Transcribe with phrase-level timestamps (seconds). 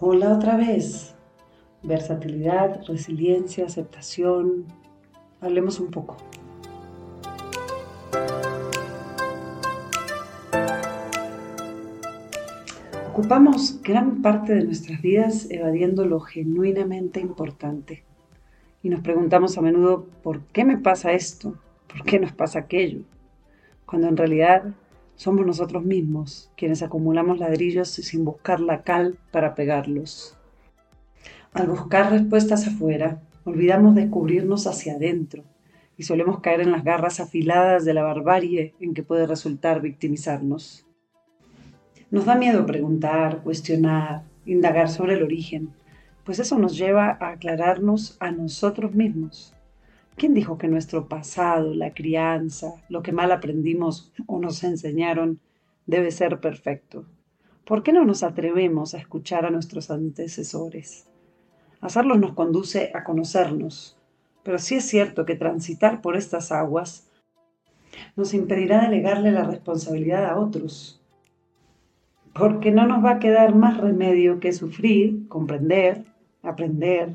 [0.00, 1.12] Hola otra vez.
[1.82, 4.66] Versatilidad, resiliencia, aceptación.
[5.40, 6.16] Hablemos un poco.
[13.10, 18.04] Ocupamos gran parte de nuestras vidas evadiendo lo genuinamente importante.
[18.84, 21.56] Y nos preguntamos a menudo, ¿por qué me pasa esto?
[21.88, 23.00] ¿Por qué nos pasa aquello?
[23.84, 24.62] Cuando en realidad
[25.18, 30.36] somos nosotros mismos quienes acumulamos ladrillos sin buscar la cal para pegarlos.
[31.52, 35.42] Al buscar respuestas afuera, olvidamos descubrirnos hacia adentro
[35.96, 40.86] y solemos caer en las garras afiladas de la barbarie en que puede resultar victimizarnos.
[42.12, 45.70] Nos da miedo preguntar, cuestionar, indagar sobre el origen,
[46.22, 49.52] pues eso nos lleva a aclararnos a nosotros mismos.
[50.18, 55.38] ¿Quién dijo que nuestro pasado, la crianza, lo que mal aprendimos o nos enseñaron
[55.86, 57.04] debe ser perfecto?
[57.64, 61.08] ¿Por qué no nos atrevemos a escuchar a nuestros antecesores?
[61.80, 63.96] Hacerlo nos conduce a conocernos,
[64.42, 67.08] pero sí es cierto que transitar por estas aguas
[68.16, 71.00] nos impedirá delegarle la responsabilidad a otros
[72.34, 76.04] porque no nos va a quedar más remedio que sufrir, comprender,
[76.42, 77.14] aprender,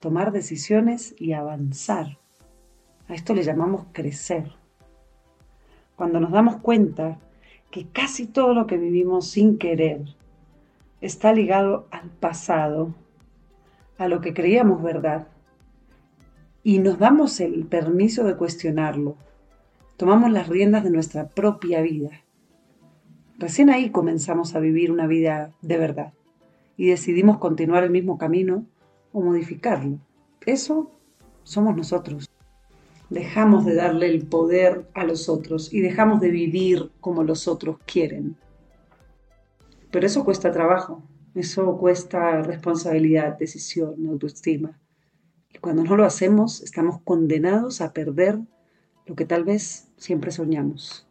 [0.00, 2.18] tomar decisiones y avanzar.
[3.08, 4.52] A esto le llamamos crecer.
[5.96, 7.18] Cuando nos damos cuenta
[7.70, 10.04] que casi todo lo que vivimos sin querer
[11.00, 12.94] está ligado al pasado,
[13.98, 15.28] a lo que creíamos verdad,
[16.62, 19.16] y nos damos el permiso de cuestionarlo,
[19.96, 22.24] tomamos las riendas de nuestra propia vida
[23.36, 26.12] Recién ahí comenzamos a vivir una vida de verdad
[26.76, 28.64] y decidimos continuar el mismo camino
[29.12, 29.98] o modificarlo.
[30.46, 30.90] Eso
[31.42, 32.30] somos nosotros.
[33.10, 37.78] Dejamos de darle el poder a los otros y dejamos de vivir como los otros
[37.86, 38.36] quieren.
[39.90, 41.02] Pero eso cuesta trabajo,
[41.34, 44.80] eso cuesta responsabilidad, decisión, autoestima.
[45.52, 48.38] Y cuando no lo hacemos, estamos condenados a perder
[49.06, 51.06] lo que tal vez siempre soñamos.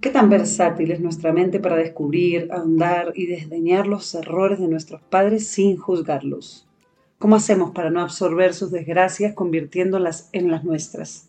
[0.00, 5.02] ¿Qué tan versátil es nuestra mente para descubrir, ahondar y desdeñar los errores de nuestros
[5.02, 6.69] padres sin juzgarlos?
[7.20, 11.28] ¿Cómo hacemos para no absorber sus desgracias convirtiéndolas en las nuestras?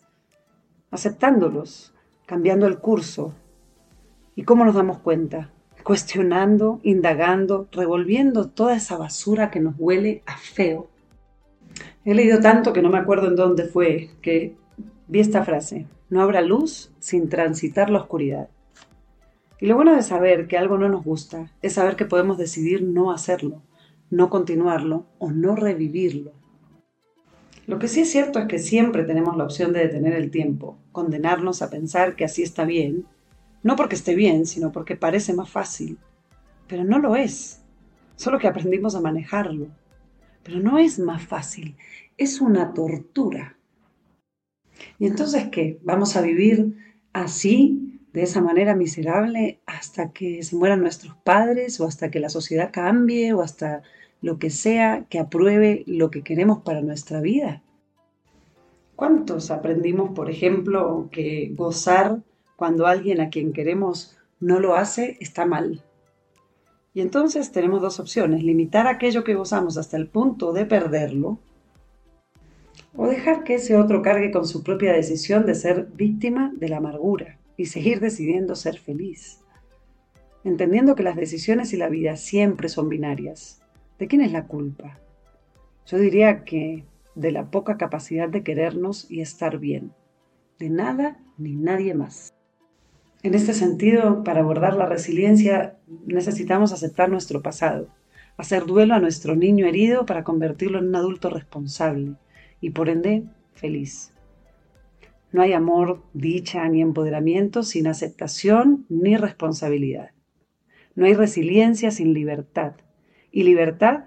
[0.89, 1.93] Aceptándolos,
[2.25, 3.33] cambiando el curso.
[4.33, 5.51] ¿Y cómo nos damos cuenta?
[5.83, 10.87] Cuestionando, indagando, revolviendo toda esa basura que nos huele a feo.
[12.05, 14.55] He leído tanto que no me acuerdo en dónde fue que
[15.09, 15.87] vi esta frase.
[16.09, 18.47] No habrá luz sin transitar la oscuridad.
[19.59, 22.81] Y lo bueno de saber que algo no nos gusta es saber que podemos decidir
[22.81, 23.61] no hacerlo,
[24.11, 26.33] no continuarlo o no revivirlo.
[27.65, 30.77] Lo que sí es cierto es que siempre tenemos la opción de detener el tiempo,
[30.91, 33.05] condenarnos a pensar que así está bien,
[33.63, 35.97] no porque esté bien, sino porque parece más fácil.
[36.67, 37.61] Pero no lo es,
[38.15, 39.67] solo que aprendimos a manejarlo.
[40.43, 41.77] Pero no es más fácil,
[42.17, 43.57] es una tortura.
[44.99, 45.79] ¿Y entonces qué?
[45.83, 46.75] ¿Vamos a vivir
[47.13, 52.29] así de esa manera miserable hasta que se mueran nuestros padres o hasta que la
[52.29, 53.83] sociedad cambie o hasta
[54.21, 57.63] lo que sea que apruebe lo que queremos para nuestra vida.
[58.95, 62.19] ¿Cuántos aprendimos, por ejemplo, que gozar
[62.55, 65.83] cuando alguien a quien queremos no lo hace está mal?
[66.93, 71.39] Y entonces tenemos dos opciones, limitar aquello que gozamos hasta el punto de perderlo
[72.95, 76.77] o dejar que ese otro cargue con su propia decisión de ser víctima de la
[76.77, 79.39] amargura y seguir decidiendo ser feliz.
[80.43, 83.60] Entendiendo que las decisiones y la vida siempre son binarias.
[84.01, 84.99] ¿De quién es la culpa?
[85.85, 89.93] Yo diría que de la poca capacidad de querernos y estar bien.
[90.57, 92.33] De nada ni nadie más.
[93.21, 97.89] En este sentido, para abordar la resiliencia necesitamos aceptar nuestro pasado,
[98.37, 102.15] hacer duelo a nuestro niño herido para convertirlo en un adulto responsable
[102.59, 104.15] y por ende feliz.
[105.31, 110.09] No hay amor, dicha ni empoderamiento sin aceptación ni responsabilidad.
[110.95, 112.73] No hay resiliencia sin libertad.
[113.31, 114.05] Y libertad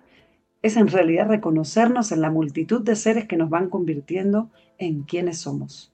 [0.63, 5.39] es en realidad reconocernos en la multitud de seres que nos van convirtiendo en quienes
[5.39, 5.93] somos.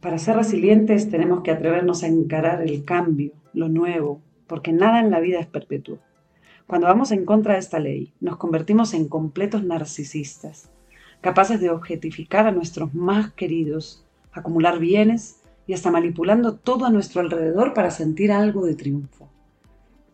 [0.00, 5.10] Para ser resilientes tenemos que atrevernos a encarar el cambio, lo nuevo, porque nada en
[5.10, 5.98] la vida es perpetuo.
[6.66, 10.70] Cuando vamos en contra de esta ley, nos convertimos en completos narcisistas,
[11.20, 17.20] capaces de objetificar a nuestros más queridos, acumular bienes y hasta manipulando todo a nuestro
[17.20, 19.28] alrededor para sentir algo de triunfo.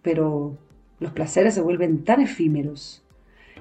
[0.02, 0.56] Pero
[1.02, 3.04] los placeres se vuelven tan efímeros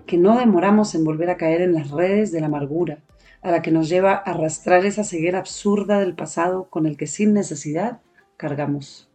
[0.06, 3.00] que no demoramos en volver a caer en las redes de la amargura,
[3.42, 7.08] a la que nos lleva a arrastrar esa ceguera absurda del pasado con el que
[7.08, 8.02] sin necesidad
[8.38, 9.10] cargamos.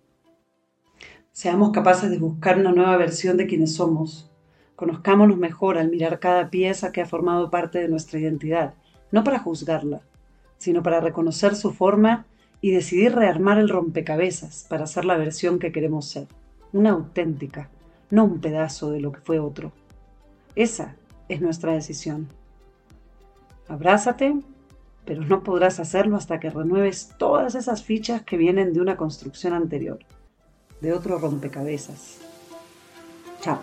[1.32, 4.30] Seamos capaces de buscar una nueva versión de quienes somos.
[4.74, 8.74] Conozcámonos mejor al mirar cada pieza que ha formado parte de nuestra identidad,
[9.12, 10.02] no para juzgarla,
[10.58, 12.26] sino para reconocer su forma
[12.60, 16.26] y decidir rearmar el rompecabezas para ser la versión que queremos ser,
[16.72, 17.70] una auténtica,
[18.10, 19.72] no un pedazo de lo que fue otro.
[20.54, 20.96] Esa
[21.28, 22.28] es nuestra decisión.
[23.68, 24.36] Abrázate,
[25.04, 29.52] pero no podrás hacerlo hasta que renueves todas esas fichas que vienen de una construcción
[29.52, 29.98] anterior
[30.80, 32.18] de otro rompecabezas.
[33.40, 33.58] Chao.